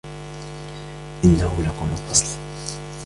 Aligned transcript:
إنه 1.25 1.61
لقول 1.67 1.89
فصل 1.97 2.37